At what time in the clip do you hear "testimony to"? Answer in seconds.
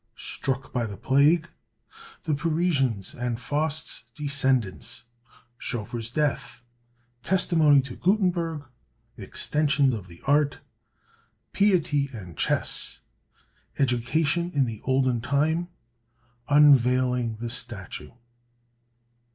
7.21-7.97